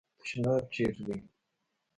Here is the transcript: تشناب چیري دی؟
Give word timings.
تشناب 0.19 0.63
چیري 0.73 1.01
دی؟ 1.07 1.15